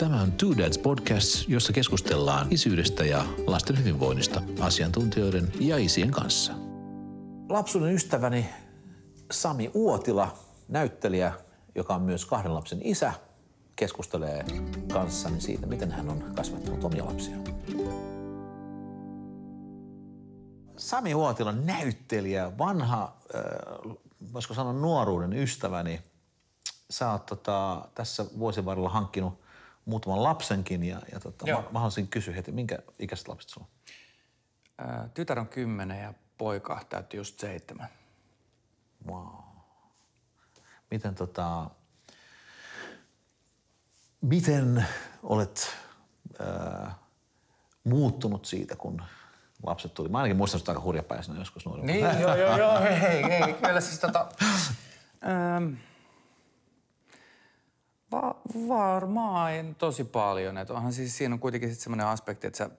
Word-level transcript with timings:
Tämä 0.00 0.22
on 0.22 0.32
Two 0.32 0.56
Dads 0.58 0.78
Podcast, 0.78 1.48
jossa 1.48 1.72
keskustellaan 1.72 2.46
isyydestä 2.50 3.04
ja 3.04 3.24
lasten 3.46 3.78
hyvinvoinnista 3.78 4.42
asiantuntijoiden 4.60 5.52
ja 5.60 5.76
isien 5.76 6.10
kanssa. 6.10 6.52
Lapsuuden 7.48 7.94
ystäväni 7.94 8.46
Sami 9.30 9.70
Uotila, 9.74 10.34
näyttelijä, 10.68 11.32
joka 11.74 11.94
on 11.94 12.02
myös 12.02 12.26
kahden 12.26 12.54
lapsen 12.54 12.80
isä, 12.84 13.12
keskustelee 13.76 14.44
kanssani 14.92 15.40
siitä, 15.40 15.66
miten 15.66 15.90
hän 15.90 16.08
on 16.08 16.24
kasvattanut 16.34 16.84
omia 16.84 17.04
lapsia. 17.04 17.36
Sami 20.76 21.14
Uotila, 21.14 21.52
näyttelijä, 21.52 22.58
vanha, 22.58 23.16
äh, 23.34 23.96
voisiko 24.32 24.54
sanoa 24.54 24.72
nuoruuden 24.72 25.32
ystäväni. 25.32 26.00
Sä 26.90 27.12
oot 27.12 27.26
tota, 27.26 27.88
tässä 27.94 28.24
vuosien 28.38 28.64
varrella 28.64 28.88
hankkinut 28.90 29.45
muutaman 29.86 30.22
lapsenkin 30.22 30.82
ja, 30.82 31.00
ja 31.12 31.20
tota, 31.20 31.46
mä, 31.46 31.52
mä 31.52 31.78
haluaisin 31.78 32.08
kysyä 32.08 32.34
heti, 32.34 32.52
minkä 32.52 32.78
ikäiset 32.98 33.28
lapset 33.28 33.50
sulla 33.50 33.66
on? 33.66 35.10
Tytär 35.14 35.38
on 35.38 35.48
kymmenen 35.48 36.02
ja 36.02 36.14
poika 36.38 36.80
täytyy 36.88 37.20
just 37.20 37.40
seitsemän. 37.40 37.88
Wow. 39.06 39.34
Miten 40.90 41.14
tota, 41.14 41.70
miten 44.20 44.86
olet 45.22 45.76
äh, 46.40 46.94
muuttunut 47.84 48.44
siitä, 48.44 48.76
kun 48.76 49.02
lapset 49.62 49.94
tuli? 49.94 50.08
Mä 50.08 50.18
ainakin 50.18 50.36
muistan 50.36 50.60
sitä 50.60 50.72
aika 50.72 50.82
hurjapäisenä 50.82 51.38
joskus 51.38 51.66
nuorena. 51.66 51.86
Niin, 51.86 52.20
joo, 52.20 52.36
joo, 52.36 52.58
joo, 52.58 52.80
hei, 52.80 53.00
hei, 53.02 53.22
hei. 53.22 53.54
Kyllä 53.54 53.80
siis 53.80 53.98
tota, 53.98 54.28
ähm, 55.56 55.74
Va- 58.12 58.40
varmaan 58.68 59.74
tosi 59.74 60.04
paljon. 60.04 60.58
Et 60.58 60.70
onhan 60.70 60.92
siis 60.92 61.16
siinä 61.16 61.34
on 61.34 61.40
kuitenkin 61.40 61.70
sit 61.70 61.80
semmoinen 61.80 62.06
aspekti, 62.06 62.46
että 62.46 62.58
sä 62.58 62.70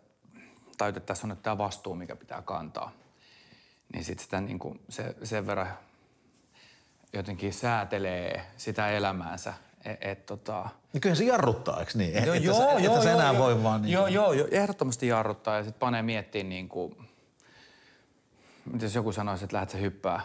että 0.87 0.99
tässä 0.99 1.27
on 1.27 1.29
nyt 1.29 1.43
tämä 1.43 1.57
vastuu, 1.57 1.95
mikä 1.95 2.15
pitää 2.15 2.41
kantaa. 2.41 2.91
Niin 3.93 4.03
sitten 4.03 4.23
sitä 4.23 4.41
niin 4.41 4.59
kuin 4.59 4.79
se, 4.89 5.15
sen 5.23 5.47
verran 5.47 5.67
jotenkin 7.13 7.53
säätelee 7.53 8.45
sitä 8.57 8.89
elämäänsä. 8.89 9.53
Et, 9.85 9.97
et, 10.01 10.25
tota... 10.25 10.69
Niin 10.93 11.01
kyllä 11.01 11.15
se 11.15 11.23
jarruttaa, 11.23 11.79
eikö 11.79 11.91
niin? 11.95 12.13
Joo, 12.13 12.33
että 12.33 12.47
joo, 12.47 12.59
joo, 12.59 12.77
että 12.77 13.03
sä 13.03 13.09
joo, 13.09 13.19
enää 13.19 13.33
joo, 13.33 13.43
voi 13.43 13.63
vaan 13.63 13.81
niin 13.81 13.91
Joo, 13.91 14.07
joo, 14.07 14.33
joo, 14.33 14.47
ehdottomasti 14.51 15.07
jarruttaa 15.07 15.57
ja 15.57 15.63
sitten 15.63 15.79
panee 15.79 16.01
miettimään 16.01 16.49
niin 16.49 16.69
kuin, 16.69 16.97
jos 18.81 18.95
joku 18.95 19.11
sanoisi, 19.11 19.43
että 19.43 19.55
lähdet 19.55 19.69
sä 19.69 19.77
hyppää 19.77 20.21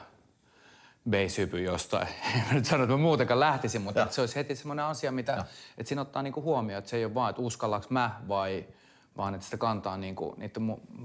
base 1.11 1.43
jostain. 1.43 2.09
En 2.35 2.55
nyt 2.55 2.65
sano, 2.65 2.83
että 2.83 2.95
mä 2.95 3.03
muutenkaan 3.03 3.41
lähtisin, 3.41 3.83
mutta 3.83 4.07
se 4.11 4.21
olisi 4.21 4.37
heti 4.37 4.57
semmoinen 4.57 4.85
asia, 4.85 5.13
mitä, 5.13 5.45
että 5.79 5.89
siinä 5.89 6.03
ottaa 6.03 6.23
niinku 6.23 6.43
huomioon, 6.43 6.79
että 6.79 6.91
se 6.91 6.97
ei 6.97 7.05
ole 7.05 7.15
vaan, 7.15 7.31
että 7.31 7.43
uskallaks 7.43 7.91
mä 7.91 8.21
vai 8.29 8.67
vaan 9.17 9.35
että 9.35 9.45
sitä 9.45 9.57
kantaa 9.57 9.97
niinku, 9.97 10.35
niitä 10.37 10.61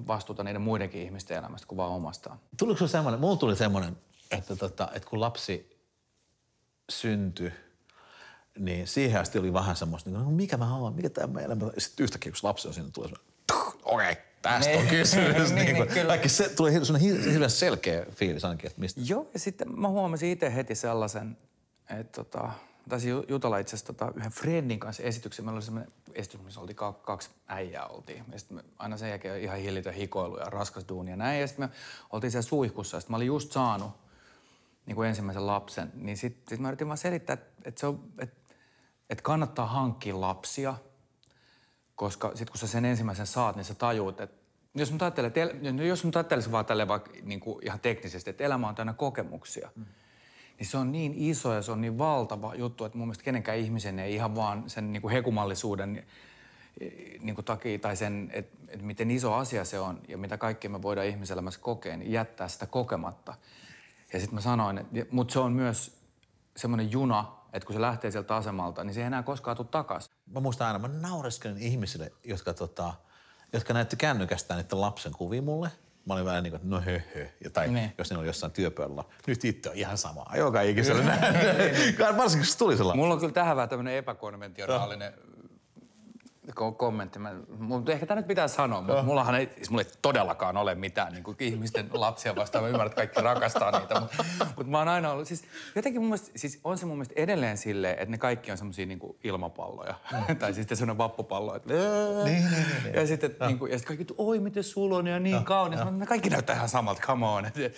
vastuuta 0.07 0.43
niiden 0.43 0.61
muidenkin 0.61 1.01
ihmisten 1.01 1.37
elämästä 1.37 1.67
kuin 1.67 1.77
vaan 1.77 1.91
omastaan. 1.91 2.39
Tuliko 2.57 2.79
se 2.79 2.87
semmoinen, 2.87 3.19
mulla 3.19 3.37
tuli 3.37 3.55
semmoinen, 3.55 3.97
että, 4.31 4.55
tota, 4.55 4.89
että 4.93 5.09
kun 5.09 5.21
lapsi 5.21 5.77
syntyi, 6.89 7.51
niin 8.59 8.87
siihen 8.87 9.21
asti 9.21 9.39
oli 9.39 9.53
vähän 9.53 9.75
semmoista, 9.75 10.09
niin, 10.09 10.33
mikä 10.33 10.57
mä 10.57 10.65
haluan, 10.65 10.93
mikä 10.93 11.09
tämä 11.09 11.41
elämä. 11.41 11.65
Sitten 11.77 12.03
yhtäkkiä, 12.03 12.31
kun 12.31 12.39
lapsi 12.43 12.67
on 12.67 12.73
siinä, 12.73 12.89
tulee 12.93 13.09
semmoinen, 13.09 13.27
okei, 13.83 14.11
okay, 14.11 14.26
tästä 14.47 14.77
on 14.77 14.87
kysymys. 14.87 15.51
niin, 15.53 15.65
niin, 15.65 15.87
niin, 15.93 16.07
Kaikki 16.07 16.29
se 16.29 16.49
tulee 16.49 16.73
hirveän 16.73 17.49
selkeä 17.49 18.05
fiilis 18.11 18.45
ainakin, 18.45 18.67
että 18.67 18.81
mistä. 18.81 19.01
Joo, 19.03 19.29
ja 19.33 19.39
sitten 19.39 19.79
mä 19.79 19.87
huomasin 19.87 20.29
itse 20.29 20.55
heti 20.55 20.75
sellaisen, 20.75 21.37
että 21.99 22.23
tota, 22.23 22.49
taisin 22.89 23.13
jutella 23.27 23.57
itse 23.57 23.75
asiassa 23.75 23.93
tota, 23.93 24.11
yhden 24.15 24.31
friendin 24.31 24.79
kanssa 24.79 25.03
esityksen. 25.03 25.45
Meillä 25.45 25.57
oli 25.57 25.65
semmoinen 25.65 25.91
esitys, 26.13 26.41
missä 26.41 26.59
oltiin 26.59 26.77
kaksi 27.01 27.29
äijää 27.47 27.85
oltiin. 27.85 28.23
Ja 28.31 28.39
sitten 28.39 28.57
me, 28.57 28.63
aina 28.77 28.97
sen 28.97 29.09
jälkeen 29.09 29.41
ihan 29.41 29.57
hillitön 29.57 29.93
hikoilu 29.93 30.37
ja 30.37 30.45
raskas 30.45 30.85
duuni 30.89 31.11
ja 31.11 31.17
näin. 31.17 31.41
Ja 31.41 31.47
sitten 31.47 31.69
me 31.69 31.75
oltiin 32.09 32.31
siellä 32.31 32.47
suihkussa 32.47 32.97
ja 32.97 33.01
sitten 33.01 33.13
mä 33.13 33.17
olin 33.17 33.27
just 33.27 33.51
saanut 33.51 33.91
niin 34.85 34.95
kuin 34.95 35.09
ensimmäisen 35.09 35.47
lapsen. 35.47 35.91
Niin 35.95 36.17
sitten 36.17 36.43
sit 36.49 36.59
mä 36.59 36.67
yritin 36.67 36.87
vaan 36.87 36.97
selittää, 36.97 37.33
että, 37.33 37.47
että, 37.65 37.79
se 37.79 37.87
on, 37.87 38.03
että, 38.19 38.37
että 39.09 39.23
kannattaa 39.23 39.65
hankkia 39.65 40.21
lapsia– 40.21 40.75
koska 41.97 42.27
sitten 42.27 42.51
kun 42.51 42.59
sä 42.59 42.67
sen 42.67 42.85
ensimmäisen 42.85 43.27
saat, 43.27 43.55
niin 43.55 43.65
sä 43.65 43.73
tajuut, 43.73 44.21
että 44.21 44.36
jos 44.77 44.91
mä 44.91 44.97
ajattelen, 45.01 45.27
että, 45.27 45.39
jos 45.83 46.03
mä 46.03 46.11
ajattelisin 46.15 46.51
vaan 46.51 46.65
tälle 46.65 46.87
vaikka 46.87 47.11
niin 47.23 47.39
kuin 47.39 47.65
ihan 47.65 47.79
teknisesti, 47.79 48.29
että 48.29 48.43
elämä 48.43 48.67
on 48.67 48.75
täynnä 48.75 48.93
kokemuksia, 48.93 49.69
mm. 49.75 49.85
niin 50.59 50.67
se 50.67 50.77
on 50.77 50.91
niin 50.91 51.13
iso 51.15 51.53
ja 51.53 51.61
se 51.61 51.71
on 51.71 51.81
niin 51.81 51.97
valtava 51.97 52.55
juttu, 52.55 52.85
että 52.85 52.97
mun 52.97 53.07
mielestä 53.07 53.23
kenenkään 53.23 53.57
ihmisen 53.57 53.99
ei 53.99 54.15
ihan 54.15 54.35
vaan 54.35 54.69
sen 54.69 54.93
niin 54.93 55.01
kuin 55.01 55.11
hekumallisuuden 55.11 56.05
niin 57.21 57.35
kuin 57.35 57.45
takia 57.45 57.79
tai 57.79 57.95
sen, 57.95 58.29
että, 58.33 58.57
että 58.67 58.85
miten 58.85 59.11
iso 59.11 59.33
asia 59.33 59.65
se 59.65 59.79
on 59.79 60.01
ja 60.07 60.17
mitä 60.17 60.37
kaikkea 60.37 60.69
me 60.69 60.81
voidaan 60.81 61.07
ihmiselämässä 61.07 61.59
kokea, 61.59 61.97
niin 61.97 62.11
jättää 62.11 62.47
sitä 62.47 62.65
kokematta. 62.65 63.33
Ja 64.13 64.19
sitten 64.19 64.35
mä 64.35 64.41
sanoin, 64.41 64.77
että, 64.77 64.95
mutta 65.11 65.31
se 65.31 65.39
on 65.39 65.51
myös 65.51 65.97
semmoinen 66.55 66.91
juna, 66.91 67.31
että 67.53 67.65
kun 67.67 67.73
se 67.73 67.81
lähtee 67.81 68.11
sieltä 68.11 68.35
asemalta, 68.35 68.83
niin 68.83 68.93
se 68.93 68.99
ei 68.99 69.07
enää 69.07 69.23
koskaan 69.23 69.57
tule 69.57 69.67
takaisin. 69.71 70.13
Mä 70.25 70.39
muistan 70.39 70.67
aina, 70.67 70.79
mä 70.79 70.87
naureskelen 70.87 71.57
ihmisille, 71.57 72.11
jotka, 72.23 72.53
tota, 72.53 72.93
jotka 73.53 73.73
näytti 73.73 73.95
kännykästään 73.95 74.61
niiden 74.61 74.81
lapsen 74.81 75.11
kuvia 75.11 75.41
mulle. 75.41 75.69
Mä 76.05 76.13
olin 76.13 76.25
vähän 76.25 76.43
niin 76.43 76.51
kuin, 76.51 76.61
no 76.63 76.81
hö, 76.81 76.99
hö. 77.15 77.25
Ja, 77.43 77.49
tai 77.49 77.67
niin. 77.67 77.93
jos 77.97 78.11
ne 78.11 78.17
oli 78.17 78.27
jossain 78.27 78.51
työpöydällä, 78.51 79.03
nyt 79.27 79.45
itse 79.45 79.69
on 79.69 79.75
ihan 79.75 79.97
sama. 79.97 80.25
Joka 80.35 80.61
ikisellä 80.61 81.03
näin. 81.03 81.21
Varsinkin 82.17 82.39
kun 82.39 82.45
se 82.45 82.57
tuli 82.57 82.77
sellainen. 82.77 82.99
Mulla 82.99 83.13
on 83.13 83.19
kyllä 83.19 83.33
tähän 83.33 83.55
vähän 83.55 83.69
tämmöinen 83.69 83.93
epäkonventionaalinen 83.93 85.13
kommentti. 86.77 87.19
Mä, 87.19 87.33
mutta 87.59 87.91
ehkä 87.91 88.05
tämä 88.05 88.19
nyt 88.19 88.27
pitää 88.27 88.47
sanoa, 88.47 88.81
mutta 88.81 89.03
mullahan 89.03 89.35
ei, 89.35 89.49
siis 89.55 89.69
mulla 89.69 89.83
ei 89.83 89.91
todellakaan 90.01 90.57
ole 90.57 90.75
mitään 90.75 91.13
niin 91.13 91.23
kuin 91.23 91.37
ihmisten 91.39 91.89
lapsia 91.93 92.35
vastaan. 92.35 92.63
Mä 92.63 92.67
ymmärrän, 92.67 92.87
että 92.87 92.95
kaikki 92.95 93.21
rakastaa 93.21 93.79
niitä, 93.79 93.99
mutta, 93.99 94.25
mutta 94.55 94.71
mä 94.71 94.77
oon 94.77 94.87
aina 94.87 95.11
ollut, 95.11 95.27
siis 95.27 95.43
jotenkin 95.75 96.01
mun 96.01 96.09
mielestä, 96.09 96.31
siis 96.35 96.59
on 96.63 96.77
se 96.77 96.85
mun 96.85 96.97
mielestä 96.97 97.13
edelleen 97.17 97.57
silleen, 97.57 97.93
että 97.93 98.11
ne 98.11 98.17
kaikki 98.17 98.51
on 98.51 98.57
semmosia 98.57 98.85
niin 98.85 98.99
ilmapalloja. 99.23 99.95
Mm. 100.11 100.35
tai 100.39 100.53
siis 100.53 100.67
semmoinen 100.67 100.97
vappupallo, 100.97 101.55
että 101.55 101.73
niin, 101.73 101.83
niin, 102.25 102.51
niin, 102.51 102.83
niin. 102.83 102.95
Ja 102.95 103.07
sitten 103.07 103.35
no. 103.39 103.47
niin 103.47 103.59
kuin, 103.59 103.71
ja 103.71 103.77
sit 103.77 103.87
kaikki, 103.87 104.05
oi 104.17 104.39
miten 104.39 104.63
sulla 104.63 104.97
on 104.97 105.07
ja 105.07 105.19
niin 105.19 105.35
no. 105.35 105.43
kaunis. 105.43 105.79
No. 105.79 105.91
Ne 105.91 106.05
kaikki 106.05 106.29
näyttää 106.29 106.55
ihan 106.55 106.69
samalta, 106.69 107.01
come 107.01 107.25
on. 107.25 107.45
Et, 107.45 107.57
et, 107.57 107.75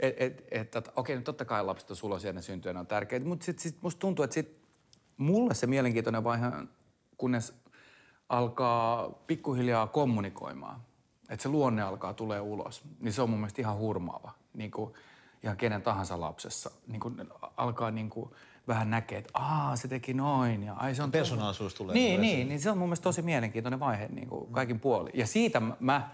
et, 0.00 0.44
et, 0.50 0.76
et, 0.76 0.76
okei, 0.76 0.92
okay, 0.96 1.16
no 1.16 1.22
totta 1.22 1.44
kai 1.44 1.64
lapset 1.64 1.90
on 1.90 1.96
sulosia 1.96 2.28
ja 2.28 2.32
ne 2.32 2.42
syntyy 2.42 2.72
on 2.72 2.86
tärkeitä, 2.86 3.26
mutta 3.26 3.44
sitten 3.44 3.62
sit 3.62 3.82
musta 3.82 3.98
tuntuu, 3.98 4.22
että 4.22 4.34
sit 4.34 4.58
mulle 5.16 5.54
se 5.54 5.66
mielenkiintoinen 5.66 6.24
vaihe, 6.24 6.46
kunnes 7.16 7.54
alkaa 8.28 9.10
pikkuhiljaa 9.26 9.86
kommunikoimaan, 9.86 10.80
että 11.28 11.42
se 11.42 11.48
luonne 11.48 11.82
alkaa 11.82 12.14
tulee 12.14 12.40
ulos, 12.40 12.82
niin 13.00 13.12
se 13.12 13.22
on 13.22 13.30
mun 13.30 13.38
mielestä 13.38 13.62
ihan 13.62 13.78
hurmaava. 13.78 14.32
Niin 14.54 14.70
kuin 14.70 14.94
ihan 15.42 15.56
kenen 15.56 15.82
tahansa 15.82 16.20
lapsessa. 16.20 16.70
Niin 16.86 17.00
kuin 17.00 17.28
alkaa 17.56 17.90
niin 17.90 18.10
kuin 18.10 18.30
vähän 18.68 18.90
näkee, 18.90 19.18
että 19.18 19.30
aa, 19.34 19.76
se 19.76 19.88
teki 19.88 20.14
noin. 20.14 20.62
Ja, 20.62 20.74
ai, 20.74 20.94
se 20.94 21.02
on 21.02 21.10
Persoonallisuus 21.10 21.74
tulee. 21.74 21.94
Niin, 21.94 22.20
niin, 22.20 22.48
niin, 22.48 22.60
se 22.60 22.70
on 22.70 22.78
mun 22.78 22.88
mielestä 22.88 23.04
tosi 23.04 23.22
mielenkiintoinen 23.22 23.80
vaihe 23.80 24.08
niin 24.08 24.28
kuin 24.28 24.52
kaikin 24.52 24.80
puolin. 24.80 25.12
Ja 25.14 25.26
siitä 25.26 25.62
mä, 25.80 26.10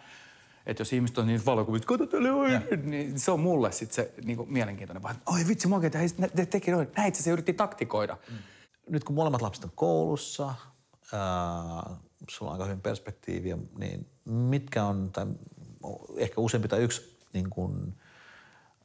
että 0.66 0.81
jos 0.81 0.92
ihmiset 0.92 1.19
on 1.19 1.26
niin 1.26 1.46
valokuvia, 1.46 1.76
että 1.76 1.86
kato 1.86 2.06
tälle 2.06 2.32
oikein, 2.32 2.91
niin 2.91 3.20
se 3.20 3.31
on 3.31 3.41
mulle 3.41 3.72
sitten 3.72 3.94
se 3.94 4.14
niin 4.25 4.36
kuin 4.36 4.52
mielenkiintoinen 4.52 5.02
vaihe. 5.02 5.19
Oi 5.26 5.41
vitsi, 5.48 5.69
mä 5.69 5.75
oikein, 5.75 5.92
te 6.36 6.46
teki 6.46 6.70
noin. 6.70 6.88
Näin 6.96 7.14
se 7.14 7.31
yritti 7.31 7.52
taktikoida. 7.52 8.16
Mm. 8.31 8.36
Nyt 8.88 9.04
kun 9.04 9.14
molemmat 9.14 9.42
lapset 9.42 9.64
on 9.64 9.70
koulussa, 9.75 10.54
ää, 11.12 11.96
sulla 12.30 12.50
on 12.50 12.54
aika 12.54 12.64
hyvin 12.64 12.80
perspektiiviä, 12.80 13.58
niin 13.78 14.06
mitkä 14.24 14.84
on, 14.84 15.10
tai 15.12 15.26
ehkä 16.16 16.40
useampi 16.40 16.68
tai 16.68 16.80
yksi 16.80 17.18
niin 17.32 17.50
kuin 17.50 17.94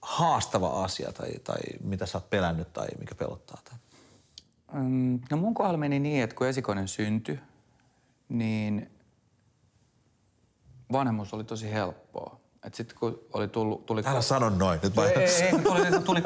haastava 0.01 0.83
asia 0.83 1.11
tai, 1.13 1.31
tai 1.44 1.59
mitä 1.83 2.05
sä 2.05 2.17
oot 2.17 2.29
pelännyt 2.29 2.73
tai 2.73 2.88
mikä 2.99 3.16
pelottaa? 3.16 3.61
Tai? 3.63 3.78
Mm, 4.73 5.19
no 5.31 5.38
mun 5.38 5.53
kohdalla 5.53 5.78
meni 5.78 5.99
niin, 5.99 6.23
että 6.23 6.35
kun 6.35 6.47
esikoinen 6.47 6.88
syntyi, 6.88 7.40
niin 8.29 8.91
vanhemmuus 10.91 11.34
oli 11.34 11.43
tosi 11.43 11.72
helppoa. 11.72 12.40
Et 12.64 12.73
sit 12.73 12.93
kun 12.93 13.19
oli 13.34 13.47
tullut... 13.47 13.85
Tuli 13.85 14.02
Älä 14.05 14.22
sano 14.22 14.49
noin, 14.49 14.79
nyt 14.84 14.97
ei, 14.97 15.23
ei, 15.23 15.52
kun 15.52 15.64
tuli, 15.64 15.81
tuli, 16.05 16.22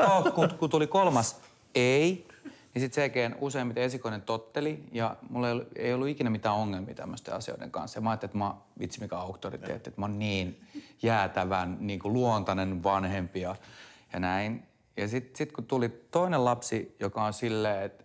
kun 0.60 0.70
tuli 0.70 0.88
kolmas 0.88 1.40
ei, 1.76 2.28
niin 2.74 2.82
sitten 2.82 2.96
selkeän 2.96 3.36
useimmiten 3.40 3.84
esikoinen 3.84 4.22
totteli 4.22 4.84
ja 4.92 5.16
mulla 5.30 5.48
ei 5.48 5.54
ollut, 5.54 5.68
ei 5.76 5.94
ollut 5.94 6.08
ikinä 6.08 6.30
mitään 6.30 6.56
ongelmia 6.56 6.96
tämmöisten 6.96 7.34
asioiden 7.34 7.72
kanssa. 7.72 7.98
Ja 7.98 8.02
mä 8.02 8.10
ajattelin, 8.10 8.30
että 8.30 8.38
mä, 8.38 8.54
vitsi 8.80 9.02
mikä 9.02 9.18
auktoriteetti, 9.18 9.90
että 9.90 10.02
mä 10.02 10.06
oon 10.06 10.20
niin 10.20 10.62
jäätävän, 11.02 11.78
niin 11.80 12.00
kuin 12.00 12.14
luontainen 12.14 12.84
vanhempi 12.84 13.42
ja, 13.42 13.56
ja 14.14 14.20
näin. 14.20 14.64
Ja 14.98 15.08
sitten 15.08 15.36
sit 15.36 15.52
kun 15.52 15.66
tuli 15.66 15.90
toinen 15.90 16.46
lapsi, 16.46 16.96
joka 17.00 17.24
on 17.24 17.34
silleen, 17.34 17.84
että 17.84 18.04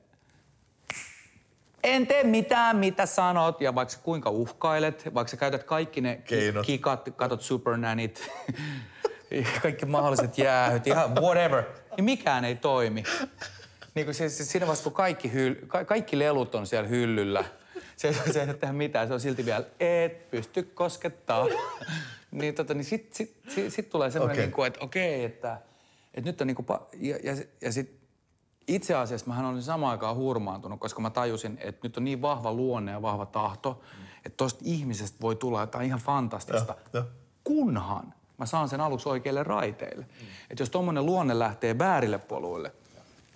en 1.83 2.07
tee 2.07 2.25
mitään, 2.25 2.77
mitä 2.77 3.07
sanot, 3.07 3.61
ja 3.61 3.75
vaikka 3.75 3.95
kuinka 4.03 4.31
uhkailet, 4.31 5.15
vaikka 5.15 5.31
sä 5.31 5.37
käytät 5.37 5.65
kaikki 5.65 6.01
ne 6.01 6.17
Keinot. 6.17 6.67
kikat, 6.67 7.09
katot 7.17 7.43
supernanit, 7.43 8.31
kaikki 9.63 9.87
mahdolliset 9.87 10.39
jäähyt, 10.39 10.87
ihan 10.87 11.15
whatever, 11.15 11.65
niin 11.97 12.05
mikään 12.05 12.45
ei 12.45 12.55
toimi 12.55 13.05
niin 13.99 14.07
kuin 14.07 14.15
siis, 14.15 14.37
siis 14.37 14.53
siinä 14.53 14.67
vaiheessa, 14.67 14.85
kun 14.85 14.93
kaikki, 14.93 15.33
hyl, 15.33 15.55
ka, 15.67 15.85
kaikki 15.85 16.19
lelut 16.19 16.55
on 16.55 16.67
siellä 16.67 16.89
hyllyllä, 16.89 17.45
se, 17.97 18.13
se 18.33 18.41
ei 18.41 18.55
tehdä 18.55 18.73
mitään, 18.73 19.09
se 19.09 19.15
on 19.15 19.21
silti 19.21 19.45
vielä, 19.45 19.65
et 19.81 20.31
pysty 20.31 20.63
koskettaa. 20.63 21.47
niin 22.31 22.55
tota, 22.55 22.75
niin 22.75 22.85
sit, 22.85 23.15
sit, 23.15 23.37
sit, 23.49 23.73
sit 23.73 23.91
tulee 23.91 24.11
semmoinen, 24.11 24.35
okay. 24.35 24.45
niin 24.45 24.53
kuin, 24.53 24.67
että 24.67 24.81
okei, 24.81 25.15
okay, 25.15 25.27
että, 25.27 25.61
että 26.15 26.31
nyt 26.31 26.41
on 26.41 26.47
niin 26.47 26.55
kuin, 26.55 26.67
ja, 26.97 27.17
ja, 27.23 27.37
ja 27.61 27.73
sit 27.73 27.99
itse 28.69 28.95
asiassa 28.95 29.27
mä 29.27 29.49
olin 29.49 29.63
samaan 29.63 29.91
aikaan 29.91 30.17
hurmaantunut, 30.17 30.81
koska 30.81 31.01
mä 31.01 31.11
tajusin, 31.11 31.59
että 31.61 31.81
nyt 31.83 31.97
on 31.97 32.05
niin 32.05 32.23
vahva 32.23 32.53
luonne 32.53 32.93
ja 32.93 33.03
vahva 33.03 33.27
tahto, 33.27 33.83
mm. 33.83 34.05
että 34.27 34.37
tosta 34.37 34.61
ihmisestä 34.65 35.19
voi 35.21 35.37
tulla 35.37 35.61
jotain 35.61 35.87
ihan 35.87 36.01
fantastista, 36.01 36.75
ja, 36.93 37.01
ja. 37.01 37.05
kunhan 37.45 38.15
mä 38.39 38.47
saan 38.47 38.69
sen 38.69 38.81
aluksi 38.81 39.09
oikeille 39.09 39.43
raiteille. 39.43 40.05
Mm. 40.05 40.27
Että 40.51 40.63
jos 40.63 40.71
tuommoinen 40.71 41.07
luonne 41.07 41.39
lähtee 41.39 41.79
väärille 41.79 42.19
poluille, 42.19 42.73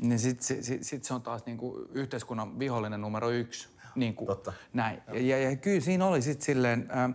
niin 0.02 0.18
sitten 0.18 0.44
sit, 0.44 0.64
sit, 0.64 0.82
sit 0.82 1.04
se 1.04 1.14
on 1.14 1.22
taas 1.22 1.46
niinku 1.46 1.88
yhteiskunnan 1.92 2.58
vihollinen 2.58 3.00
numero 3.00 3.30
yksi. 3.30 3.68
Niinku 3.94 4.26
Totta. 4.26 4.52
Näin. 4.72 5.02
Ja, 5.12 5.20
ja, 5.20 5.50
ja 5.50 5.56
kyllä 5.56 5.80
siinä 5.80 6.06
oli 6.06 6.22
sitten 6.22 6.44
silleen, 6.44 6.88
äh, 6.96 7.14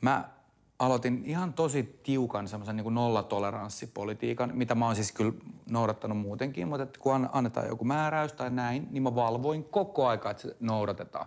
mä 0.00 0.28
aloitin 0.78 1.22
ihan 1.24 1.52
tosi 1.52 2.00
tiukan 2.02 2.48
semmoisen 2.48 2.76
niin 2.76 2.94
nollatoleranssipolitiikan, 2.94 4.50
mitä 4.54 4.74
mä 4.74 4.86
oon 4.86 4.94
siis 4.94 5.12
kyllä 5.12 5.32
noudattanut 5.70 6.18
muutenkin, 6.18 6.68
mutta 6.68 6.82
että 6.82 7.00
kun 7.00 7.28
annetaan 7.32 7.68
joku 7.68 7.84
määräys 7.84 8.32
tai 8.32 8.50
näin, 8.50 8.88
niin 8.90 9.02
mä 9.02 9.14
valvoin 9.14 9.64
koko 9.64 10.06
aika, 10.06 10.30
että 10.30 10.42
se 10.42 10.56
noudatetaan. 10.60 11.26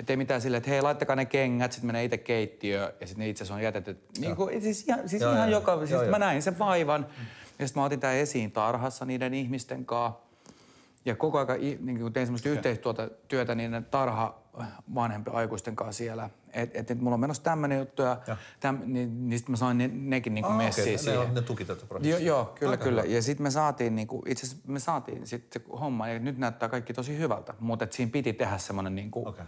Että 0.00 0.12
ei 0.12 0.16
mitään 0.16 0.40
silleen, 0.40 0.58
että 0.58 0.70
hei, 0.70 0.82
laittakaa 0.82 1.16
ne 1.16 1.24
kengät, 1.24 1.72
sitten 1.72 1.86
menee 1.86 2.04
itse 2.04 2.18
keittiöön 2.18 2.92
ja 3.00 3.06
sitten 3.06 3.24
ne 3.24 3.28
itse 3.28 3.44
asiassa 3.44 3.54
on 3.54 3.62
jätetty. 3.62 3.98
Niin 4.18 4.36
kuin, 4.36 4.62
siis 4.62 4.88
ihan, 4.88 5.08
siis 5.08 5.22
joo, 5.22 5.32
ihan 5.32 5.50
joo, 5.50 5.60
joka, 5.60 5.78
siis 5.78 5.90
joo, 5.90 6.04
mä 6.04 6.18
näin 6.18 6.42
sen 6.42 6.58
vaivan. 6.58 7.06
Mm. 7.18 7.26
Ja 7.62 7.68
sitten 7.68 7.80
mä 7.80 7.84
otin 7.84 8.00
tämän 8.00 8.16
esiin 8.16 8.52
tarhassa 8.52 9.04
niiden 9.04 9.34
ihmisten 9.34 9.84
kanssa. 9.84 10.20
Ja 11.04 11.16
koko 11.16 11.38
ajan 11.38 11.60
niin 11.60 12.12
tein 12.12 12.26
semmoista 12.26 12.48
yhteistyötä 12.48 13.10
työtä 13.28 13.54
niiden 13.54 13.84
tarha 13.84 14.42
vanhempi 14.94 15.30
aikuisten 15.34 15.76
kanssa 15.76 15.98
siellä. 15.98 16.30
Että 16.52 16.78
et, 16.78 16.90
et 16.90 17.00
mulla 17.00 17.14
on 17.14 17.20
menossa 17.20 17.42
tämmöinen 17.42 17.78
juttu 17.78 18.02
ja, 18.02 18.20
ja. 18.26 18.36
Täm, 18.60 18.78
niin, 18.84 19.28
niin 19.28 19.38
sitten 19.38 19.52
mä 19.52 19.56
sain 19.56 19.78
ne, 19.78 19.90
nekin 19.92 20.34
niinku 20.34 20.50
messiä 20.50 20.84
okay. 20.84 20.98
siihen. 20.98 21.28
Ne, 21.28 21.34
ne 21.34 21.42
tuki 21.42 21.64
tätä 21.64 21.86
prosessia. 21.86 22.18
Jo, 22.18 22.26
joo, 22.26 22.44
kyllä, 22.44 22.70
Aika 22.70 22.84
kyllä. 22.84 23.02
Hyvä. 23.02 23.14
Ja 23.14 23.22
sitten 23.22 23.42
me 23.42 23.50
saatiin, 23.50 23.94
niinku, 23.96 24.22
itse 24.26 24.46
asiassa 24.46 24.72
me 24.72 24.78
saatiin 24.78 25.26
sitten 25.26 25.62
homma 25.80 26.08
ja 26.08 26.18
nyt 26.18 26.38
näyttää 26.38 26.68
kaikki 26.68 26.94
tosi 26.94 27.18
hyvältä. 27.18 27.54
Mutta 27.60 27.86
siinä 27.90 28.12
piti 28.12 28.32
tehdä 28.32 28.58
semmoinen 28.58 28.94
niinku, 28.94 29.28
okay. 29.28 29.44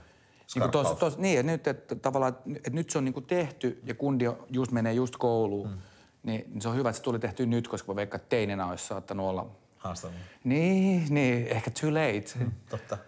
Niin, 0.55 0.71
tos, 0.71 0.93
tos, 0.93 1.19
niin 1.19 1.41
että 1.41 1.53
nyt, 1.53 1.67
että 1.67 1.95
tavallaan, 1.95 2.37
että 2.57 2.71
nyt 2.71 2.91
se 2.91 2.99
on 2.99 3.05
niinku 3.05 3.21
tehty 3.21 3.83
ja 3.85 3.95
kundi 3.95 4.25
just 4.51 4.73
menee 4.73 4.93
just 4.93 5.17
kouluun, 5.17 5.71
mm. 5.71 5.79
Niin, 6.25 6.45
niin 6.51 6.63
se 6.63 6.69
on 6.69 6.77
hyvä, 6.77 6.89
että 6.89 6.97
se 6.97 7.03
tuli 7.03 7.19
tehty 7.19 7.47
nyt, 7.47 7.69
koska 7.69 7.93
mä 7.93 7.97
veikkaan, 7.97 8.21
että 8.21 8.29
teinenä 8.29 8.67
olisi 8.67 8.87
saattanut 8.87 9.27
olla... 9.27 9.47
Haastavaa. 9.77 10.17
Niin, 10.45 11.07
niin, 11.15 11.47
ehkä 11.49 11.71
too 11.71 11.91
late. 11.91 12.25
Mm, 12.39 12.53
totta. 12.71 12.99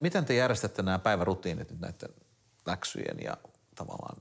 Miten 0.00 0.24
te 0.24 0.34
järjestätte 0.34 0.82
nämä 0.82 0.98
päivärutiinit 0.98 1.70
nyt 1.70 1.80
näiden 1.80 2.08
läksyjen 2.66 3.16
ja 3.24 3.36
tavallaan 3.74 4.16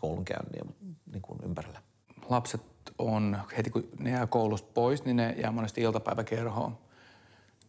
koulunkäynnin 0.00 0.74
niin 1.12 1.22
kuin 1.22 1.38
ympärillä? 1.44 1.82
Lapset 2.28 2.62
on, 2.98 3.38
heti 3.56 3.70
kun 3.70 3.88
ne 3.98 4.10
jää 4.10 4.26
koulusta 4.26 4.70
pois, 4.74 5.04
niin 5.04 5.16
ne 5.16 5.34
jää 5.38 5.52
monesti 5.52 5.80
iltapäiväkerhoon. 5.80 6.78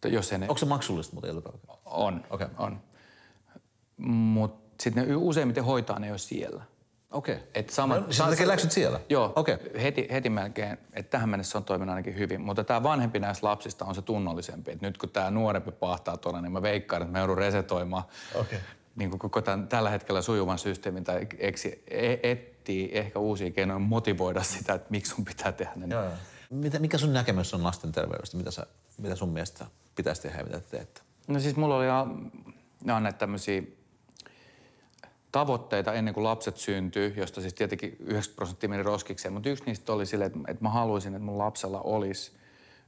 Jos 0.04 0.32
ne... 0.32 0.42
Onko 0.42 0.58
se 0.58 0.66
maksullista 0.66 1.12
muuten 1.12 1.30
iltapäiväkerhoon? 1.30 1.80
On, 1.84 2.24
okay. 2.30 2.48
on. 2.58 2.80
Mutta 3.96 4.82
sitten 4.84 5.08
ne 5.08 5.16
useimmiten 5.16 5.64
hoitaa 5.64 5.98
ne 5.98 6.08
jo 6.08 6.18
siellä. 6.18 6.64
Okei. 7.10 7.34
Okay. 7.34 7.46
Et 7.54 7.70
sama, 7.70 7.96
no, 7.96 8.12
siis 8.12 8.28
tekee 8.28 8.48
läksyt 8.48 8.72
siellä? 8.72 9.00
Joo, 9.08 9.32
okay. 9.36 9.58
heti, 9.82 10.08
heti 10.10 10.30
melkein. 10.30 10.78
Että 10.92 11.10
tähän 11.10 11.28
mennessä 11.28 11.58
on 11.58 11.64
toiminut 11.64 11.92
ainakin 11.92 12.18
hyvin. 12.18 12.40
Mutta 12.40 12.64
tämä 12.64 12.82
vanhempi 12.82 13.18
näistä 13.18 13.46
lapsista 13.46 13.84
on 13.84 13.94
se 13.94 14.02
tunnollisempi. 14.02 14.70
Et 14.70 14.80
nyt 14.80 14.98
kun 14.98 15.10
tämä 15.10 15.30
nuorempi 15.30 15.72
pahtaa 15.72 16.16
tuolla, 16.16 16.40
niin 16.40 16.52
mä 16.52 16.62
veikkaan, 16.62 17.02
että 17.02 17.12
mä 17.12 17.18
joudun 17.18 17.38
resetoimaan 17.38 18.04
okay. 18.34 18.58
niin 18.96 19.10
kuin 19.10 19.18
koko 19.18 19.42
tämän, 19.42 19.68
tällä 19.68 19.90
hetkellä 19.90 20.22
sujuvan 20.22 20.58
systeemin 20.58 21.04
tai 21.04 21.26
eksi, 21.38 21.84
e, 21.90 22.16
etsii 22.22 22.90
ehkä 22.92 23.18
uusia 23.18 23.50
keinoja 23.50 23.78
motivoida 23.78 24.42
sitä, 24.42 24.74
että 24.74 24.86
miksi 24.90 25.14
sun 25.14 25.24
pitää 25.24 25.52
tehdä 25.52 25.72
ne. 25.76 25.86
Joo, 25.94 26.04
joo. 26.04 26.12
Mitä, 26.50 26.78
mikä 26.78 26.98
sun 26.98 27.12
näkemys 27.12 27.54
on 27.54 27.64
lasten 27.64 27.92
terveydestä? 27.92 28.36
Mitä, 28.36 28.50
sä, 28.50 28.66
mitä 28.98 29.16
sun 29.16 29.28
mielestä 29.28 29.66
pitäisi 29.94 30.22
tehdä 30.22 30.38
ja 30.38 30.44
mitä 30.44 30.60
te 30.60 30.66
teette? 30.70 31.00
No 31.28 31.40
siis 31.40 31.56
mulla 31.56 31.76
oli 31.76 31.86
ihan 31.86 32.32
näitä 32.84 33.18
tämmöisiä 33.18 33.62
tavoitteita 35.36 35.92
ennen 35.92 36.14
kuin 36.14 36.24
lapset 36.24 36.56
syntyy, 36.56 37.14
josta 37.16 37.40
siis 37.40 37.54
tietenkin 37.54 37.96
90 38.00 38.36
prosenttia 38.36 38.68
meni 38.68 38.82
roskikseen, 38.82 39.34
mutta 39.34 39.48
yksi 39.48 39.64
niistä 39.66 39.92
oli 39.92 40.06
silleen, 40.06 40.26
että, 40.26 40.38
että 40.48 40.64
mä 40.64 40.70
haluaisin, 40.70 41.14
että 41.14 41.24
mun 41.24 41.38
lapsella 41.38 41.80
olisi 41.80 42.32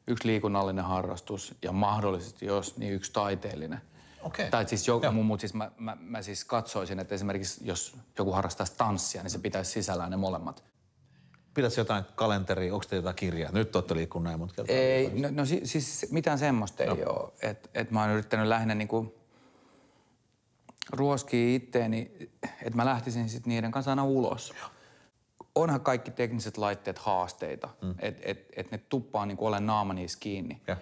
yksi 0.06 0.28
liikunnallinen 0.28 0.84
harrastus 0.84 1.54
ja 1.62 1.72
mahdollisesti 1.72 2.46
jos, 2.46 2.76
niin 2.76 2.92
yksi 2.92 3.12
taiteellinen. 3.12 3.80
Okay. 4.22 4.50
Tai 4.50 4.68
siis, 4.68 4.88
joku, 4.88 5.12
mun, 5.12 5.40
siis 5.40 5.54
mä, 5.54 5.70
mä, 5.78 5.96
mä, 6.00 6.22
siis 6.22 6.44
katsoisin, 6.44 6.98
että 6.98 7.14
esimerkiksi 7.14 7.60
jos 7.64 7.96
joku 8.18 8.32
harrastaisi 8.32 8.72
tanssia, 8.76 9.22
niin 9.22 9.30
se 9.30 9.38
pitäisi 9.38 9.70
sisällään 9.70 10.10
ne 10.10 10.16
molemmat. 10.16 10.64
Pitäisi 11.54 11.80
jotain 11.80 12.04
kalenteria, 12.14 12.74
onko 12.74 12.86
jotain 12.92 13.16
kirjaa? 13.16 13.52
Nyt 13.52 13.76
olette 13.76 13.94
liikkunut 13.94 14.24
näin 14.24 14.38
monta 14.38 14.54
kertaa. 14.54 14.76
Ei, 14.76 15.20
no, 15.20 15.28
no 15.32 15.44
siis, 15.44 15.72
siis 15.72 16.06
mitään 16.10 16.38
semmoista 16.38 16.84
no. 16.84 16.94
ei 16.94 17.04
ole. 17.04 17.32
Et, 17.42 17.70
et 17.74 17.90
mä 17.90 18.02
oon 18.02 18.10
yrittänyt 18.10 18.46
lähinnä 18.46 18.74
niinku 18.74 19.17
ruoskii 20.90 21.54
itteeni, 21.54 22.10
että 22.42 22.76
mä 22.76 22.84
lähtisin 22.84 23.28
sitten 23.28 23.50
niiden 23.50 23.70
kanssa 23.70 23.90
aina 23.90 24.04
ulos. 24.04 24.54
Onhan 25.54 25.80
kaikki 25.80 26.10
tekniset 26.10 26.58
laitteet 26.58 26.98
haasteita, 26.98 27.68
mm. 27.82 27.94
että 27.98 28.22
et, 28.24 28.46
et 28.56 28.70
ne 28.70 28.78
tuppaa 28.78 29.26
niin 29.26 29.38
olemaan 29.40 29.66
naama 29.66 29.94
niissä 29.94 30.18
kiinni. 30.20 30.60
Ja. 30.66 30.76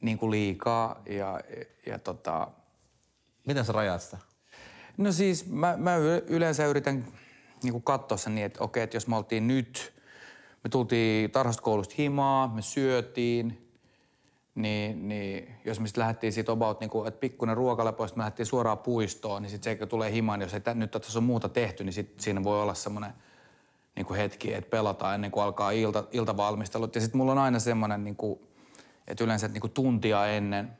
Niin 0.00 0.18
kuin 0.18 0.30
liikaa 0.30 1.02
ja, 1.08 1.40
ja 1.86 1.98
tota... 1.98 2.48
Miten 3.46 3.64
sä 3.64 3.72
rajaat 3.72 4.02
sitä? 4.02 4.18
No 4.96 5.12
siis 5.12 5.46
mä, 5.46 5.76
mä 5.76 5.96
yleensä 6.26 6.66
yritän 6.66 7.06
niin 7.62 7.72
kuin 7.72 7.82
katsoa 7.82 8.18
sen 8.18 8.34
niin, 8.34 8.44
että 8.44 8.64
okei, 8.64 8.82
että 8.82 8.96
jos 8.96 9.06
me 9.06 9.16
oltiin 9.16 9.48
nyt, 9.48 9.94
me 10.64 10.70
tultiin 10.70 11.30
tarhasta 11.30 11.62
koulusta 11.62 11.94
himaa, 11.98 12.48
me 12.48 12.62
syötiin, 12.62 13.65
niin, 14.56 15.08
niin 15.08 15.54
jos 15.64 15.80
me 15.80 15.86
sitten 15.86 16.02
lähdettiin 16.02 16.32
siitä 16.32 16.52
about, 16.52 16.80
niin 16.80 16.90
kuin, 16.90 17.08
että 17.08 17.20
pikkuinen 17.20 17.56
ruokalepo, 17.56 18.04
me 18.04 18.10
lähdettiin 18.16 18.46
suoraan 18.46 18.78
puistoon, 18.78 19.42
niin 19.42 19.50
sitten 19.50 19.78
se 19.78 19.86
tulee 19.86 20.12
himaan, 20.12 20.40
jos 20.40 20.54
ei 20.54 20.60
t- 20.60 20.74
nyt 20.74 20.90
tässä 20.90 21.18
on 21.18 21.24
muuta 21.24 21.48
tehty, 21.48 21.84
niin 21.84 21.92
sit 21.92 22.20
siinä 22.20 22.44
voi 22.44 22.62
olla 22.62 22.74
semmoinen 22.74 23.12
niin 23.96 24.06
kuin 24.06 24.16
hetki, 24.18 24.54
että 24.54 24.70
pelataan 24.70 25.14
ennen 25.14 25.30
kuin 25.30 25.44
alkaa 25.44 25.70
ilta, 25.70 26.04
iltavalmistelut. 26.12 26.94
Ja 26.94 27.00
sitten 27.00 27.18
mulla 27.18 27.32
on 27.32 27.38
aina 27.38 27.58
semmoinen, 27.58 28.04
niin 28.04 28.16
kuin, 28.16 28.40
että 29.06 29.24
yleensä 29.24 29.48
niin 29.48 29.60
kuin 29.60 29.72
tuntia 29.72 30.26
ennen, 30.26 30.72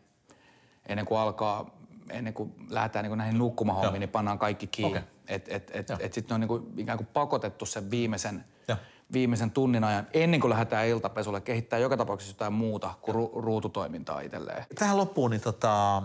ennen 0.87 1.07
kuin 1.07 1.19
alkaa, 1.19 1.71
ennen 2.11 2.35
kuin 2.35 2.55
lähdetään 2.71 3.03
niin 3.03 3.11
kuin 3.11 3.19
näihin 3.19 3.39
nukkumahommiin, 3.39 4.01
niin 4.01 4.09
pannaan 4.09 4.39
kaikki 4.39 4.67
kiinni. 4.67 4.99
Okay. 4.99 5.09
Että 5.29 5.55
et, 5.55 5.71
et, 5.75 5.91
et, 5.91 6.01
et 6.01 6.13
sitten 6.13 6.35
on 6.35 6.41
niin 6.41 6.49
kuin, 6.49 6.73
ikään 6.77 6.99
kuin 6.99 7.09
pakotettu 7.13 7.67
sen 7.67 7.91
viimeisen 7.91 8.45
ja 8.69 8.77
viimeisen 9.13 9.51
tunnin 9.51 9.85
ajan, 9.85 10.07
ennen 10.13 10.41
kuin 10.41 10.51
lähdetään 10.51 10.87
iltapesulle, 10.87 11.41
kehittää 11.41 11.79
joka 11.79 11.97
tapauksessa 11.97 12.35
jotain 12.35 12.53
muuta 12.53 12.95
kuin 13.03 13.15
ru- 13.15 13.41
ruututoimintaa 13.41 14.21
itselleen. 14.21 14.65
Tähän 14.75 14.97
loppuun, 14.97 15.31
niin 15.31 15.41
tota, 15.41 16.03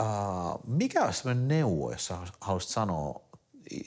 uh, 0.00 0.06
mikä 0.66 1.04
olisi 1.04 1.18
sellainen 1.18 1.48
neuvo, 1.48 1.90
jos 1.90 2.12
haluaisit 2.40 2.70
sanoa 2.70 3.20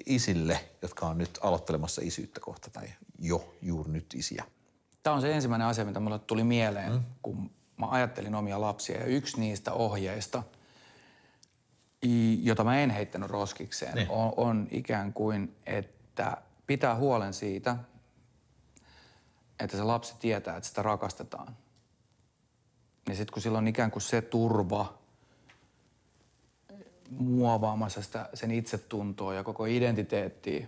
isille, 0.06 0.60
jotka 0.82 1.06
on 1.06 1.18
nyt 1.18 1.40
aloittelemassa 1.42 2.02
isyyttä 2.04 2.40
kohta 2.40 2.70
tai 2.70 2.88
jo 3.20 3.54
juuri 3.62 3.92
nyt 3.92 4.14
isiä? 4.14 4.44
Tämä 5.04 5.16
on 5.16 5.22
se 5.22 5.34
ensimmäinen 5.34 5.68
asia, 5.68 5.86
mitä 5.86 6.00
mulle 6.00 6.20
tuli 6.20 6.44
mieleen, 6.44 6.92
mm. 6.92 7.04
kun 7.22 7.52
mä 7.78 7.88
ajattelin 7.90 8.36
omia 8.36 8.62
lapsia. 8.62 9.00
Ja 9.00 9.06
yksi 9.06 9.40
niistä 9.40 9.74
ohjeista, 9.74 10.44
jota 12.42 12.64
mä 12.64 12.80
en 12.80 12.90
heittänyt 12.90 13.30
roskikseen, 13.30 13.96
niin. 13.96 14.10
on, 14.10 14.34
on 14.38 14.68
ikään 14.72 15.14
kuin, 15.14 15.56
että 15.66 16.38
pitää 16.68 16.96
huolen 16.96 17.34
siitä, 17.34 17.76
että 19.60 19.78
se 19.78 19.84
lapsi 19.84 20.16
tietää, 20.20 20.58
että 20.58 20.70
sitä 20.70 20.82
rakastetaan. 20.82 21.56
Niin 23.08 23.16
sitten 23.16 23.34
kun 23.34 23.42
sillä 23.42 23.58
on 23.58 23.68
ikään 23.68 23.92
kuin 23.92 24.02
se 24.02 24.22
turva 24.22 24.98
muovaamassa 27.10 28.02
sitä, 28.02 28.30
sen 28.34 28.52
itsetuntoa 28.52 29.34
ja 29.34 29.44
koko 29.44 29.66
identiteettiä, 29.66 30.68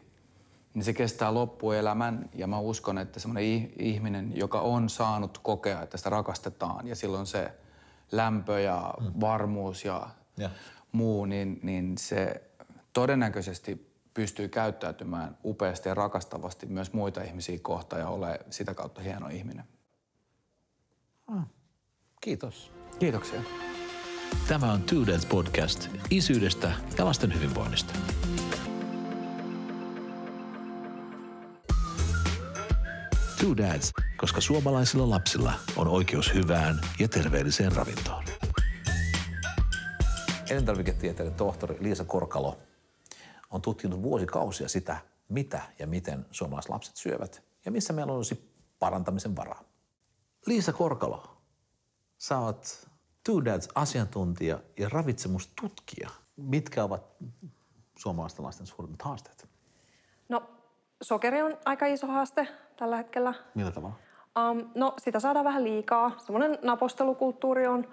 niin 0.74 0.84
se 0.84 0.94
kestää 0.94 1.34
loppuelämän. 1.34 2.30
Ja 2.34 2.48
mä 2.48 2.60
uskon, 2.60 2.98
että 2.98 3.20
semmoinen 3.20 3.72
ihminen, 3.80 4.38
joka 4.38 4.62
on 4.62 4.90
saanut 4.90 5.38
kokea, 5.38 5.82
että 5.82 5.98
sitä 5.98 6.10
rakastetaan 6.10 6.88
ja 6.88 6.96
silloin 6.96 7.26
se 7.26 7.52
lämpö 8.12 8.60
ja 8.60 8.94
mm. 9.00 9.12
varmuus 9.22 9.86
ja, 9.86 10.10
ja. 10.38 10.50
muu, 10.92 11.26
niin, 11.26 11.60
niin 11.64 11.98
se 11.98 12.42
todennäköisesti 12.94 13.89
pystyy 14.20 14.48
käyttäytymään 14.48 15.38
upeasti 15.46 15.90
ja 15.90 15.96
rakastavasti 15.96 16.66
myös 16.66 16.94
muita 16.94 17.24
ihmisiä 17.24 17.60
kohtaan 17.62 18.00
ja 18.00 18.08
ole 18.10 18.40
sitä 18.50 18.74
kautta 18.74 19.02
hieno 19.02 19.28
ihminen. 19.28 19.64
Ah, 21.28 21.46
kiitos. 22.22 22.72
Kiitoksia. 23.00 23.42
Tämä 24.48 24.72
on 24.72 24.84
Two 24.84 25.08
Dads 25.08 25.26
Podcast 25.26 25.90
isyydestä 26.10 26.72
ja 26.98 27.06
lasten 27.06 27.34
hyvinvoinnista. 27.34 27.94
Two 33.40 33.58
Dads, 33.58 33.92
koska 34.18 34.42
suomalaisilla 34.42 35.10
lapsilla 35.10 35.54
on 35.76 35.88
oikeus 35.88 36.34
hyvään 36.34 36.82
ja 37.00 37.08
terveelliseen 37.08 37.72
ravintoon. 37.72 38.24
Elintarviketieteiden 40.50 41.34
tohtori 41.34 41.78
Liisa 41.80 42.06
Korkalo 42.06 42.69
on 43.50 43.62
tutkinut 43.62 44.02
vuosikausia 44.02 44.70
sitä, 44.70 44.98
mitä 45.30 45.62
ja 45.80 45.88
miten 45.88 46.26
suomalaiset 46.32 46.70
lapset 46.70 46.96
syövät 46.96 47.44
ja 47.66 47.72
missä 47.72 47.94
meillä 47.94 48.14
olisi 48.14 48.54
parantamisen 48.80 49.36
varaa. 49.36 49.64
Liisa 50.46 50.74
Korkalo, 50.74 51.38
sä 52.18 52.40
oot 52.40 52.90
Two 53.24 53.46
Dads 53.46 53.70
asiantuntija 53.76 54.60
ja 54.80 54.90
ravitsemustutkija. 54.90 56.10
Mitkä 56.38 56.84
ovat 56.84 57.04
suomalaisten 57.98 58.46
lasten 58.46 58.68
suurimmat 58.68 59.02
haasteet? 59.02 59.50
No, 60.30 60.44
sokeri 61.02 61.42
on 61.42 61.58
aika 61.66 61.86
iso 61.86 62.08
haaste 62.08 62.48
tällä 62.76 62.98
hetkellä. 62.98 63.34
Millä 63.56 63.72
tavalla? 63.72 63.96
Um, 64.52 64.70
no, 64.76 64.94
sitä 64.98 65.20
saadaan 65.20 65.46
vähän 65.46 65.64
liikaa. 65.64 66.12
Semmoinen 66.18 66.60
napostelukulttuuri 66.62 67.68
on, 67.68 67.88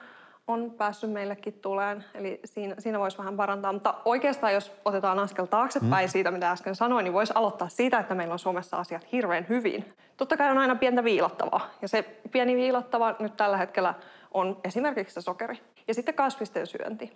on 0.48 0.74
päässyt 0.78 1.10
meillekin 1.10 1.52
tuleen, 1.52 2.04
eli 2.14 2.40
siinä, 2.44 2.74
siinä 2.78 2.98
voisi 2.98 3.18
vähän 3.18 3.36
parantaa. 3.36 3.72
Mutta 3.72 3.94
oikeastaan, 4.04 4.54
jos 4.54 4.72
otetaan 4.84 5.18
askel 5.18 5.46
taaksepäin 5.46 6.08
mm. 6.08 6.10
siitä, 6.10 6.30
mitä 6.30 6.50
äsken 6.50 6.74
sanoin, 6.74 7.04
niin 7.04 7.12
voisi 7.12 7.32
aloittaa 7.36 7.68
siitä, 7.68 7.98
että 7.98 8.14
meillä 8.14 8.32
on 8.32 8.38
Suomessa 8.38 8.76
asiat 8.76 9.12
hirveän 9.12 9.46
hyvin. 9.48 9.92
Totta 10.16 10.36
kai 10.36 10.50
on 10.50 10.58
aina 10.58 10.76
pientä 10.76 11.04
viilattavaa, 11.04 11.70
ja 11.82 11.88
se 11.88 12.02
pieni 12.32 12.56
viilattava 12.56 13.16
nyt 13.18 13.36
tällä 13.36 13.56
hetkellä 13.56 13.94
on 14.34 14.60
esimerkiksi 14.64 15.14
se 15.14 15.20
sokeri. 15.20 15.60
Ja 15.88 15.94
sitten 15.94 16.14
kasvisten 16.14 16.66
syönti. 16.66 17.12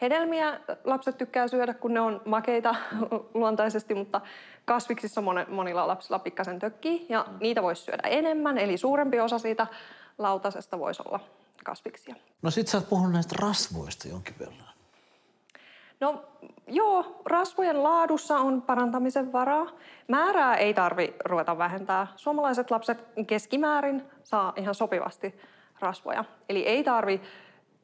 Hedelmiä 0.00 0.60
lapset 0.84 1.18
tykkää 1.18 1.48
syödä, 1.48 1.74
kun 1.74 1.94
ne 1.94 2.00
on 2.00 2.22
makeita 2.24 2.74
luontaisesti, 3.34 3.94
mutta 3.94 4.20
kasviksissa 4.64 5.22
monilla 5.48 5.86
lapsilla 5.86 6.18
pikkasen 6.18 6.58
tökkii 6.58 7.06
ja 7.08 7.26
niitä 7.40 7.62
voisi 7.62 7.82
syödä 7.82 8.08
enemmän, 8.08 8.58
eli 8.58 8.76
suurempi 8.76 9.20
osa 9.20 9.38
siitä 9.38 9.66
lautasesta 10.18 10.78
voisi 10.78 11.02
olla 11.06 11.20
kasviksia. 11.66 12.14
No 12.42 12.50
sit 12.50 12.68
sä 12.68 12.78
oot 12.78 12.88
puhunut 12.88 13.12
näistä 13.12 13.36
rasvoista 13.38 14.08
jonkin 14.08 14.34
verran. 14.38 14.66
No 16.00 16.24
joo, 16.66 17.22
rasvojen 17.24 17.82
laadussa 17.82 18.36
on 18.36 18.62
parantamisen 18.62 19.32
varaa. 19.32 19.66
Määrää 20.08 20.56
ei 20.56 20.74
tarvi 20.74 21.14
ruveta 21.24 21.58
vähentää. 21.58 22.06
Suomalaiset 22.16 22.70
lapset 22.70 23.04
keskimäärin 23.26 24.02
saa 24.24 24.52
ihan 24.56 24.74
sopivasti 24.74 25.34
rasvoja. 25.80 26.24
Eli 26.48 26.66
ei 26.66 26.84
tarvi 26.84 27.20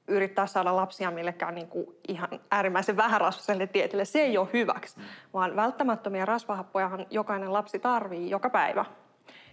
yrittää 0.09 0.47
saada 0.47 0.77
lapsia 0.77 1.11
millekään 1.11 1.55
niin 1.55 1.69
kuin 1.69 1.87
ihan 2.09 2.29
äärimmäisen 2.51 2.97
vähärasvaiselle 2.97 3.67
tietille. 3.67 4.05
Se 4.05 4.21
ei 4.21 4.39
ole 4.39 4.49
hyväksi, 4.53 5.01
vaan 5.33 5.57
välttämättömiä 5.57 6.25
rasvahappojahan 6.25 7.07
jokainen 7.11 7.53
lapsi 7.53 7.79
tarvii 7.79 8.31
joka 8.31 8.51
päivä. 8.51 8.85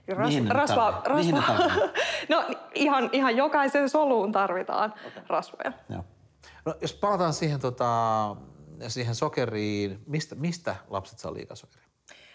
Ras, 0.08 0.28
Mihin 0.28 0.52
rasva, 0.52 1.02
rasva, 1.06 1.42
no 2.30 2.46
ihan, 2.74 3.10
ihan 3.12 3.38
jokaisen 3.38 3.90
soluun 3.90 4.32
tarvitaan 4.32 4.94
okay. 5.08 5.24
rasvoja. 5.28 5.72
Joo. 5.90 6.04
No, 6.66 6.76
jos 6.82 6.94
palataan 6.94 7.34
siihen, 7.34 7.60
tota, 7.60 8.36
siihen 8.88 9.16
sokeriin, 9.16 10.00
mistä, 10.08 10.36
mistä 10.36 10.76
lapset 10.88 11.20
saa 11.20 11.34
liikaa 11.34 11.56
sokeria? 11.56 11.90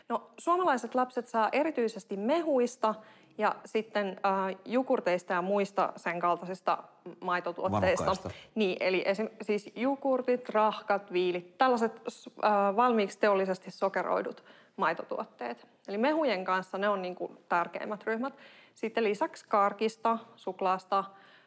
No, 0.09 0.31
suomalaiset 0.39 0.95
lapset 0.95 1.29
saa 1.29 1.49
erityisesti 1.53 2.17
mehuista 2.17 2.95
ja 3.39 3.55
sitten 3.65 4.07
äh, 4.27 4.57
jukurteista 4.65 5.33
ja 5.33 5.43
muista 5.43 5.93
sen 5.97 6.21
kaltaisista 6.21 6.79
maitotuotteista. 7.21 8.05
Vanukkaista. 8.07 8.31
Niin, 8.55 8.77
eli 8.81 9.03
esim, 9.07 9.29
siis 9.43 9.71
jukurtit, 9.75 10.49
rahkat, 10.49 11.13
viilit, 11.13 11.59
tällaiset 11.59 12.03
äh, 12.45 12.77
valmiiksi 12.77 13.19
teollisesti 13.19 13.71
sokeroidut 13.71 14.45
maitotuotteet. 14.77 15.67
Eli 15.89 15.99
mehujen 15.99 16.45
kanssa 16.45 16.79
ne 16.79 16.89
on 16.89 17.03
niin 17.03 17.15
kuin 17.15 17.39
tärkeimmät 17.49 18.05
ryhmät. 18.05 18.35
Sitten 18.75 19.05
lisäksi 19.05 19.45
karkista, 19.49 20.19
suklaasta, 20.37 21.05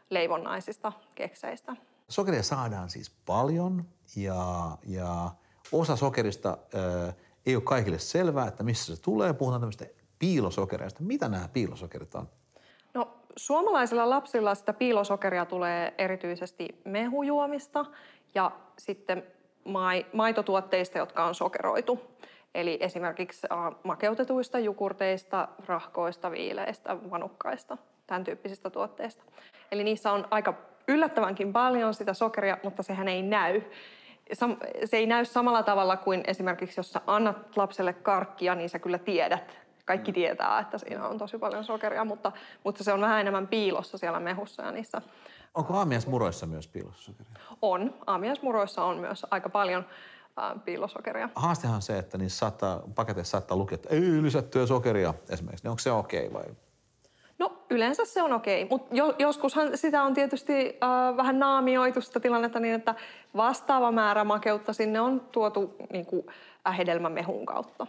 leivonnaisista, 0.09 0.91
kekseistä. 1.15 1.75
Sokeria 2.09 2.43
saadaan 2.43 2.89
siis 2.89 3.11
paljon 3.25 3.85
ja, 4.15 4.77
ja 4.87 5.31
osa 5.71 5.95
sokerista 5.95 6.49
äh, 6.49 7.15
ei 7.45 7.55
ole 7.55 7.63
kaikille 7.63 7.99
selvää, 7.99 8.47
että 8.47 8.63
missä 8.63 8.95
se 8.95 9.01
tulee. 9.01 9.33
Puhutaan 9.33 9.61
tämmöistä 9.61 9.85
piilosokereista. 10.19 11.03
Mitä 11.03 11.29
nämä 11.29 11.47
piilosokerit 11.53 12.15
on? 12.15 12.29
No, 12.93 13.17
suomalaisilla 13.35 14.09
lapsilla 14.09 14.55
sitä 14.55 14.73
piilosokeria 14.73 15.45
tulee 15.45 15.93
erityisesti 15.97 16.81
mehujuomista 16.85 17.85
ja 18.35 18.51
sitten 18.77 19.23
maitotuotteista, 20.13 20.97
jotka 20.97 21.25
on 21.25 21.35
sokeroitu. 21.35 21.99
Eli 22.55 22.77
esimerkiksi 22.81 23.47
makeutetuista 23.83 24.59
jukurteista, 24.59 25.47
rahkoista, 25.65 26.31
viileistä, 26.31 26.97
vanukkaista, 27.11 27.77
tämän 28.07 28.23
tyyppisistä 28.23 28.69
tuotteista. 28.69 29.23
Eli 29.71 29.83
niissä 29.83 30.11
on 30.11 30.27
aika 30.31 30.53
yllättävänkin 30.87 31.53
paljon 31.53 31.93
sitä 31.93 32.13
sokeria, 32.13 32.57
mutta 32.63 32.83
sehän 32.83 33.07
ei 33.07 33.21
näy. 33.21 33.61
Se 34.85 34.97
ei 34.97 35.05
näy 35.05 35.25
samalla 35.25 35.63
tavalla 35.63 35.97
kuin 35.97 36.23
esimerkiksi, 36.27 36.79
jos 36.79 36.93
sä 36.93 37.01
annat 37.07 37.57
lapselle 37.57 37.93
karkkia, 37.93 38.55
niin 38.55 38.69
sä 38.69 38.79
kyllä 38.79 38.97
tiedät, 38.97 39.57
kaikki 39.85 40.13
tietää, 40.13 40.59
että 40.59 40.77
siinä 40.77 41.07
on 41.07 41.17
tosi 41.17 41.37
paljon 41.37 41.63
sokeria, 41.63 42.05
mutta, 42.05 42.31
mutta 42.63 42.83
se 42.83 42.93
on 42.93 43.01
vähän 43.01 43.21
enemmän 43.21 43.47
piilossa 43.47 43.97
siellä 43.97 44.19
mehussa 44.19 44.63
ja 44.63 44.71
niissä. 44.71 45.01
Onko 45.55 45.73
aamiasmuroissa 45.73 46.45
myös 46.45 46.67
piilossa 46.67 47.01
sokeria? 47.03 47.33
On. 47.61 47.93
Aamiasmuroissa 48.07 48.83
on 48.83 48.97
myös 48.97 49.25
aika 49.31 49.49
paljon 49.49 49.85
piilosokeria. 50.65 51.29
Haastehan 51.35 51.75
on 51.75 51.81
se, 51.81 51.97
että 51.97 52.17
niissä 52.17 52.39
saattaa, 52.39 52.83
paketeissa 52.95 53.31
saattaa 53.31 53.57
lukea, 53.57 53.75
että 53.75 53.89
ei 53.89 54.21
lisättyä 54.21 54.65
sokeria 54.65 55.13
esimerkiksi. 55.29 55.63
Niin 55.65 55.69
onko 55.69 55.79
se 55.79 55.91
okei 55.91 56.27
okay 56.27 56.33
vai? 56.33 56.55
No 57.39 57.65
yleensä 57.69 58.05
se 58.05 58.21
on 58.21 58.33
okei, 58.33 58.63
okay. 58.63 58.69
mutta 58.69 58.95
jo, 58.95 59.15
joskushan 59.19 59.77
sitä 59.77 60.03
on 60.03 60.13
tietysti 60.13 60.53
äh, 60.83 61.17
vähän 61.17 61.39
naamioitu 61.39 62.01
sitä 62.01 62.19
tilannetta 62.19 62.59
niin, 62.59 62.75
että 62.75 62.95
vastaava 63.35 63.91
määrä 63.91 64.23
makeutta 64.23 64.73
sinne 64.73 65.01
on 65.01 65.19
tuotu 65.19 65.75
niin 65.91 66.05
kuin, 66.05 66.25
äh, 66.67 66.77
hedelmämehun 66.77 67.45
kautta. 67.45 67.87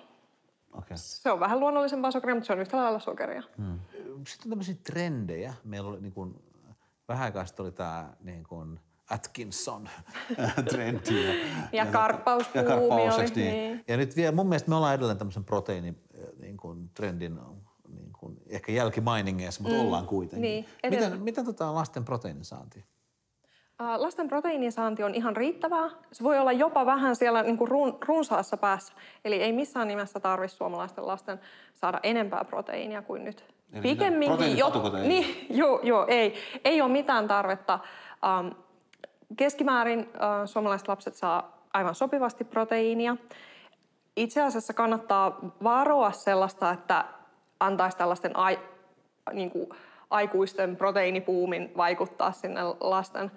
Okay. 0.73 0.97
Se 0.97 1.31
on 1.31 1.41
vähän 1.41 1.61
luonnollisempaa 1.61 2.11
sokeria, 2.11 2.35
mutta 2.35 2.47
se 2.47 2.53
on 2.53 2.61
yhtä 2.61 2.77
lailla 2.77 2.99
sokeria. 2.99 3.43
Hmm. 3.57 3.79
Sitten 4.27 4.47
on 4.47 4.51
tämmöisiä 4.51 4.75
trendejä. 4.85 5.55
Meillä 5.65 5.91
oli 5.91 6.01
niin 6.01 6.13
kuin, 6.13 6.43
vähän 7.09 7.25
aikaa 7.25 7.45
oli 7.59 7.73
tämä 7.73 8.13
niin 8.21 8.45
kuin 8.45 8.81
Atkinson 9.11 9.89
trendi. 10.71 11.27
ja, 11.27 11.35
ja, 11.73 11.87
karppauspuumi 11.87 12.69
ja 12.69 12.77
karppaus, 12.77 13.35
niin. 13.35 13.53
niin. 13.53 13.85
Ja 13.89 13.97
nyt 13.97 14.17
vielä, 14.17 14.33
mun 14.33 14.49
mielestä 14.49 14.69
me 14.69 14.77
ollaan 14.77 14.95
edelleen 14.95 15.19
tämmöisen 15.19 15.45
proteiini 15.45 15.95
niin 16.41 16.57
kuin 16.57 16.91
trendin 16.95 17.39
niin 17.89 18.13
kuin, 18.13 18.37
ehkä 18.49 18.73
jälkimainingeissa, 18.73 19.63
mutta 19.63 19.79
mm. 19.79 19.85
ollaan 19.85 20.07
kuitenkin. 20.07 20.43
Niin, 20.43 20.67
miten, 20.91 21.23
miten 21.23 21.45
tota 21.45 21.75
lasten 21.75 22.05
proteiinin 22.05 22.45
saanti? 22.45 22.85
Lasten 23.97 24.29
proteiinisaanti 24.29 25.03
on 25.03 25.15
ihan 25.15 25.37
riittävää. 25.37 25.91
Se 26.13 26.25
voi 26.25 26.39
olla 26.39 26.53
jopa 26.53 26.87
vähän 26.87 27.17
siellä 27.17 27.43
niin 27.43 27.59
kuin 27.59 27.69
run, 27.69 27.99
runsaassa 28.07 28.57
päässä. 28.57 28.93
Eli 29.25 29.43
ei 29.43 29.53
missään 29.53 29.89
nimessä 29.89 30.21
tarvitse 30.21 30.57
suomalaisten 30.57 31.07
lasten 31.07 31.41
saada 31.75 32.01
enempää 32.03 32.45
proteiinia 32.45 33.03
kuin 33.03 33.25
nyt. 33.25 33.45
Eli 33.73 33.83
Pikemminkin, 33.83 34.59
jo, 34.59 34.73
niin, 35.03 35.47
joo, 35.61 35.81
joo, 35.83 36.07
ei, 36.09 36.35
ei 36.65 36.81
ole 36.81 36.93
mitään 36.93 37.29
tarvetta. 37.29 37.79
Um, 38.41 38.55
keskimäärin 39.37 40.01
uh, 40.01 40.07
suomalaiset 40.47 40.89
lapset 40.89 41.15
saa 41.15 41.59
aivan 41.73 41.95
sopivasti 41.95 42.45
proteiinia. 42.45 43.17
Itse 44.17 44.43
asiassa 44.43 44.73
kannattaa 44.73 45.39
varoa 45.63 46.13
sellaista, 46.13 46.71
että 46.71 47.05
antaisi 47.61 47.97
tällaisten 47.97 48.37
ai, 48.37 48.59
niin 49.33 49.51
kuin, 49.51 49.69
aikuisten 50.11 50.77
proteiinipuumin 50.77 51.73
vaikuttaa 51.77 52.33
sinne 52.33 52.61
lasten 52.81 53.31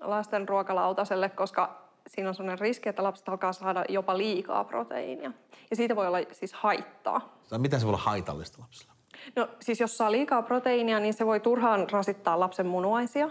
lasten 0.00 0.48
ruokalautaselle, 0.48 1.28
koska 1.28 1.80
siinä 2.06 2.28
on 2.28 2.34
sellainen 2.34 2.58
riski, 2.58 2.88
että 2.88 3.02
lapset 3.02 3.28
alkaa 3.28 3.52
saada 3.52 3.84
jopa 3.88 4.18
liikaa 4.18 4.64
proteiinia. 4.64 5.32
Ja 5.70 5.76
siitä 5.76 5.96
voi 5.96 6.06
olla 6.06 6.18
siis 6.32 6.52
haittaa. 6.52 7.36
Mitä 7.58 7.78
se 7.78 7.84
voi 7.84 7.90
olla 7.90 8.02
haitallista 8.02 8.62
lapsille? 8.62 8.92
No 9.36 9.48
siis 9.60 9.80
jos 9.80 9.98
saa 9.98 10.12
liikaa 10.12 10.42
proteiinia, 10.42 11.00
niin 11.00 11.14
se 11.14 11.26
voi 11.26 11.40
turhaan 11.40 11.90
rasittaa 11.90 12.40
lapsen 12.40 12.66
munuaisia. 12.66 13.30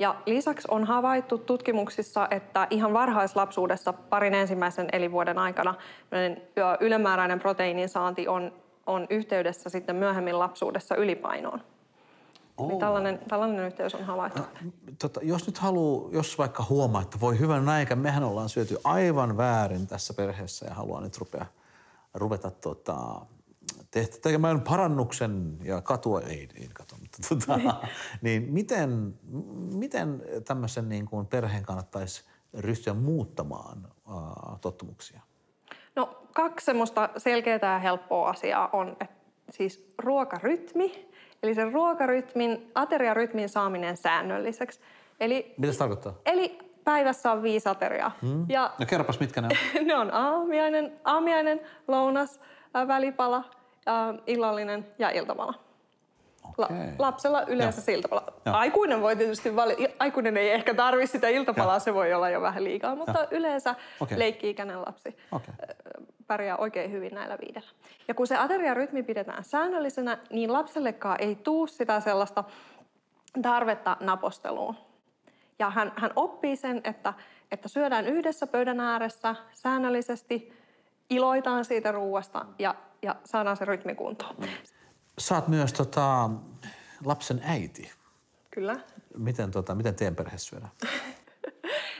Ja 0.00 0.16
lisäksi 0.26 0.68
on 0.70 0.84
havaittu 0.84 1.38
tutkimuksissa, 1.38 2.28
että 2.30 2.66
ihan 2.70 2.92
varhaislapsuudessa 2.92 3.92
parin 3.92 4.34
ensimmäisen 4.34 4.88
elinvuoden 4.92 5.38
aikana 5.38 5.74
ylimääräinen 6.80 7.40
proteiinin 7.40 7.88
saanti 7.88 8.28
on, 8.28 8.52
on 8.86 9.06
yhteydessä 9.10 9.70
sitten 9.70 9.96
myöhemmin 9.96 10.38
lapsuudessa 10.38 10.96
ylipainoon. 10.96 11.60
Oh. 12.56 12.68
Niin 12.68 12.78
tällainen, 12.78 13.20
tällainen 13.28 13.66
yhteys 13.66 13.94
on 13.94 14.04
havaittu. 14.04 14.42
No, 14.42 14.46
tota, 14.98 15.20
jos 15.22 15.46
nyt 15.46 15.58
haluaa, 15.58 16.08
jos 16.12 16.38
vaikka 16.38 16.66
huomaa, 16.68 17.02
että 17.02 17.20
voi 17.20 17.38
hyvän 17.38 17.68
aika, 17.68 17.96
mehän 17.96 18.24
ollaan 18.24 18.48
syöty 18.48 18.76
aivan 18.84 19.36
väärin 19.36 19.86
tässä 19.86 20.14
perheessä 20.14 20.66
ja 20.66 20.74
haluaa 20.74 21.00
nyt 21.00 21.18
rupea, 21.18 21.46
ruveta 22.14 22.50
tota, 22.50 23.20
tehtä, 23.90 24.16
tekemään 24.22 24.60
parannuksen 24.60 25.58
ja 25.62 25.80
katua, 25.80 26.20
ei, 26.20 26.48
ei 26.54 26.68
katua, 26.74 26.98
mutta 27.00 27.18
tota, 27.28 27.74
niin 28.22 28.52
miten, 28.52 29.14
miten 29.74 30.22
tämmöisen 30.44 30.88
niin 30.88 31.06
kuin 31.06 31.26
perheen 31.26 31.62
kannattaisi 31.62 32.24
ryhtyä 32.58 32.94
muuttamaan 32.94 33.88
uh, 34.08 34.60
tottumuksia? 34.60 35.20
No 35.96 36.22
kaksi 36.34 36.64
semmoista 36.66 37.08
selkeää 37.16 37.58
ja 37.62 37.78
helppoa 37.78 38.30
asiaa 38.30 38.68
on, 38.72 38.96
että 39.00 39.16
siis 39.50 39.94
ruokarytmi 39.98 41.10
Eli 41.42 41.54
sen 41.54 41.72
ruokarytmin, 41.72 42.70
ateriarytmin 42.74 43.48
saaminen 43.48 43.96
säännölliseksi. 43.96 44.80
Eli, 45.20 45.54
Mitä 45.56 45.72
se 45.72 45.78
tarkoittaa? 45.78 46.14
Eli 46.26 46.58
päivässä 46.84 47.32
on 47.32 47.42
viisi 47.42 47.68
ateriaa. 47.68 48.16
Hmm. 48.22 48.46
Ja 48.48 48.74
no 48.78 48.86
kerropas, 48.86 49.20
mitkä 49.20 49.40
ne 49.40 49.46
on? 49.46 49.86
ne 49.86 49.96
on 49.96 50.14
aamiainen, 50.14 50.92
aamiainen 51.04 51.60
lounas, 51.88 52.40
välipala, 52.88 53.44
illallinen 54.26 54.86
ja 54.98 55.10
iltapala. 55.10 55.54
Okay. 56.48 56.76
La- 56.76 56.92
lapsella 56.98 57.42
yleensä 57.42 57.80
se 57.80 57.92
iltapala. 57.92 58.32
Aikuinen 58.44 59.00
voi 59.00 59.16
tietysti 59.16 59.56
valita, 59.56 59.82
aikuinen 59.98 60.36
ei 60.36 60.50
ehkä 60.50 60.74
tarvi 60.74 61.06
sitä 61.06 61.28
iltapalaa, 61.28 61.74
Joo. 61.74 61.80
se 61.80 61.94
voi 61.94 62.14
olla 62.14 62.30
jo 62.30 62.40
vähän 62.40 62.64
liikaa, 62.64 62.94
mutta 62.94 63.18
Joo. 63.18 63.28
yleensä 63.30 63.74
okay. 64.00 64.18
leikki-ikäinen 64.18 64.80
lapsi 64.80 65.16
okay. 65.32 65.54
pärjää 66.26 66.56
oikein 66.56 66.92
hyvin 66.92 67.14
näillä 67.14 67.38
viidellä. 67.40 67.68
Ja 68.08 68.14
kun 68.14 68.26
se 68.26 68.36
ateriarytmi 68.36 69.02
pidetään 69.02 69.44
säännöllisenä, 69.44 70.18
niin 70.30 70.52
lapsellekaan 70.52 71.16
ei 71.20 71.34
tuu 71.34 71.66
sitä 71.66 72.00
sellaista 72.00 72.44
tarvetta 73.42 73.96
naposteluun. 74.00 74.76
Ja 75.58 75.70
hän, 75.70 75.92
hän 75.96 76.10
oppii 76.16 76.56
sen, 76.56 76.80
että, 76.84 77.14
että 77.52 77.68
syödään 77.68 78.06
yhdessä 78.06 78.46
pöydän 78.46 78.80
ääressä 78.80 79.34
säännöllisesti, 79.52 80.59
iloitaan 81.10 81.64
siitä 81.64 81.92
ruuasta 81.92 82.46
ja, 82.58 82.74
ja 83.02 83.16
saadaan 83.24 83.56
se 83.56 83.64
rytmi 83.64 83.94
kuntoon. 83.94 84.36
Saat 85.18 85.48
myös 85.48 85.72
tota, 85.72 86.30
lapsen 87.04 87.40
äiti. 87.44 87.92
Kyllä. 88.50 88.76
Miten, 89.16 89.50
tota, 89.50 89.74
miten 89.74 89.94
teidän 89.94 90.16
perhe 90.16 90.38
syödään? 90.38 90.72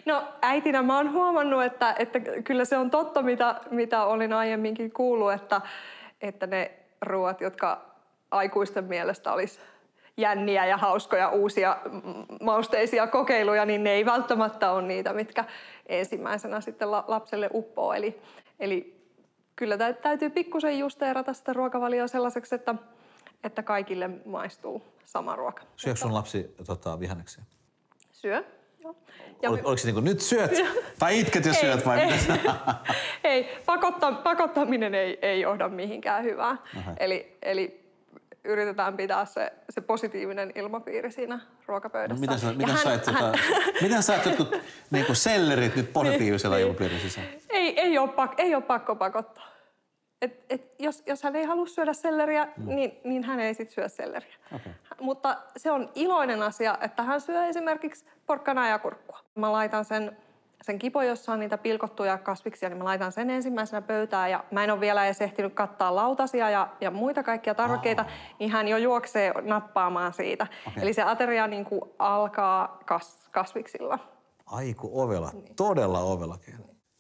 No 0.07 0.25
äitinä 0.43 0.83
mä 0.83 0.97
oon 0.97 1.13
huomannut, 1.13 1.63
että, 1.63 1.95
että 1.99 2.21
kyllä 2.45 2.65
se 2.65 2.79
on 2.79 2.91
totta, 2.91 3.23
mitä, 3.23 3.61
mitä 3.71 4.05
olin 4.05 4.33
aiemminkin 4.33 4.93
kuullut, 4.93 5.33
että, 5.33 5.61
että 6.21 6.47
ne 6.47 6.73
ruoat, 7.03 7.41
jotka 7.41 7.95
aikuisten 8.31 8.85
mielestä 8.85 9.33
olisi 9.33 9.61
jänniä 10.17 10.67
ja 10.67 10.77
hauskoja 10.77 11.29
uusia 11.29 11.77
mausteisia 12.41 13.07
kokeiluja, 13.07 13.65
niin 13.65 13.85
ne 13.85 13.91
ei 13.91 14.05
välttämättä 14.05 14.71
ole 14.73 14.83
niitä, 14.83 15.13
mitkä 15.13 15.45
ensimmäisenä 15.87 16.61
sitten 16.61 16.91
lapselle 16.91 17.51
uppoo. 17.55 17.93
Eli, 17.93 18.23
eli 18.61 19.00
kyllä 19.61 19.79
täytyy 20.03 20.31
pikkusen 20.31 20.79
justeerata 20.79 21.33
sitä 21.33 21.53
ruokavalioa 21.53 22.07
sellaiseksi, 22.07 22.55
että, 22.55 22.75
että 23.45 23.63
kaikille 23.63 24.11
maistuu 24.25 24.83
sama 25.05 25.37
ruoka. 25.37 25.63
Syökö 25.77 26.01
sun 26.01 26.15
lapsi 26.15 26.55
tota, 26.67 27.01
vihanneksia? 27.01 27.45
Syö. 28.13 28.45
Ja 29.43 29.51
Ol, 29.51 29.55
oliko 29.55 29.77
se 29.77 29.87
niin 29.87 29.95
kuin, 29.95 30.05
nyt 30.05 30.21
syöt 30.21 30.51
tai 30.99 31.21
itket 31.21 31.45
ja 31.45 31.53
syöt 31.53 31.87
vai 31.87 32.01
ei, 32.01 32.11
ei, 33.25 33.59
pakotta, 33.67 34.13
pakottaminen 34.13 34.95
ei, 34.95 35.19
ei 35.23 35.41
johda 35.41 35.69
mihinkään 35.69 36.25
hyvään. 36.25 36.59
Eli, 36.97 37.37
eli 37.43 37.80
yritetään 38.45 38.97
pitää 38.97 39.25
se, 39.25 39.53
se 39.71 39.81
positiivinen 39.81 40.53
ilmapiiri 40.55 41.13
siinä 41.13 41.41
ruokapöydässä. 41.67 42.15
No, 42.15 42.21
miten 42.21 42.39
sä, 42.39 42.53
miten 42.53 42.75
hän, 42.75 42.85
sä 42.85 42.95
et, 42.95 43.07
hän, 43.07 43.17
tota, 43.17 43.39
miten 43.83 44.03
sä 44.03 44.17
et 44.17 44.27
jotkut 44.27 44.57
niin 44.91 45.17
sellerit 45.17 45.77
nyt 45.77 45.93
positiivisella 45.93 46.57
niin, 46.57 46.67
ilmapiirillä 46.67 47.01
sisään? 47.01 47.27
Ei, 47.51 47.81
ei, 47.81 47.99
ole 47.99 48.09
pak, 48.09 48.35
ei 48.39 48.55
ole 48.55 48.63
pakko 48.63 48.97
pakottaa. 48.97 49.51
Et, 50.23 50.45
et 50.51 50.75
jos, 50.79 51.03
jos 51.07 51.23
hän 51.23 51.37
ei 51.37 51.45
halua 51.45 51.67
syödä 51.67 51.93
selleriä, 51.93 52.49
mm. 52.57 52.75
niin, 52.75 53.01
niin 53.05 53.25
hän 53.25 53.41
ei 53.41 53.55
sitten 53.55 53.75
syö 53.75 53.89
selleriä. 53.89 54.35
Okay. 54.55 54.73
Mutta 55.01 55.37
se 55.57 55.71
on 55.71 55.91
iloinen 55.95 56.43
asia, 56.43 56.79
että 56.81 57.03
hän 57.03 57.21
syö 57.21 57.47
esimerkiksi 57.47 58.07
porkkanaa 58.27 58.69
ja 58.69 58.79
kurkkua. 58.79 59.19
Mä 59.35 59.53
laitan 59.53 59.85
sen 59.85 60.17
sen 60.63 60.79
kipo, 60.79 61.03
jossa 61.03 61.33
on 61.33 61.41
niitä 61.41 61.59
pilkottuja 61.59 62.19
kasviksia, 62.19 62.69
niin 62.69 62.79
mä 62.79 62.85
laitan 62.85 63.13
sen 63.13 63.31
ensimmäisenä 63.31 63.83
pöytään 63.83 64.31
ja 64.31 64.45
mä 64.51 64.65
en 64.65 64.71
ole 64.71 64.81
vielä 64.81 65.05
edes 65.05 65.21
ehtinyt 65.21 65.55
kattaa 65.55 65.97
lautasia 65.97 66.51
ja, 66.51 66.69
ja 66.81 66.91
muita 66.91 67.23
kaikkia 67.23 67.55
tarvikkeita, 67.55 68.03
oh. 68.03 68.09
niin 68.39 68.51
hän 68.51 68.69
jo 68.69 68.77
juoksee 68.77 69.33
nappaamaan 69.43 70.13
siitä. 70.13 70.47
Okay. 70.67 70.83
Eli 70.83 70.93
se 70.93 71.03
ateria 71.03 71.47
niin 71.47 71.65
kuin 71.65 71.81
alkaa 71.99 72.79
kas, 72.87 73.29
kasviksilla. 73.31 73.99
Aiku 74.47 75.01
ovela, 75.01 75.31
niin. 75.33 75.57
todella 75.57 76.01
ovela. 76.01 76.39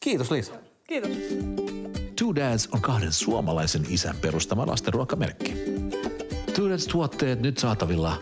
Kiitos 0.00 0.30
Liisa. 0.30 0.52
Kiitos. 0.88 1.10
Two 2.18 2.34
Dads 2.34 2.68
on 2.72 2.80
kahden 2.80 3.12
suomalaisen 3.12 3.82
isän 3.88 4.16
perustama 4.16 4.66
lastenruokamerkki. 4.66 5.54
Two 6.54 6.68
Dads-tuotteet 6.68 7.40
nyt 7.40 7.58
saatavilla 7.58 8.16